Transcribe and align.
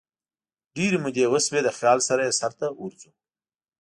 ډیري 0.75 0.97
مودې 1.03 1.25
وشوي 1.29 1.61
دخیال 1.63 1.99
سره 2.07 2.21
یې 2.27 2.37
سرته 2.39 2.65
ورځو 2.81 3.11